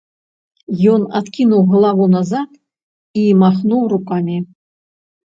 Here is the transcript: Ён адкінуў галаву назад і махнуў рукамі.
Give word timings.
Ён 0.93 1.01
адкінуў 1.19 1.61
галаву 1.73 2.07
назад 2.13 2.49
і 3.25 3.27
махнуў 3.43 3.83
рукамі. 3.93 4.37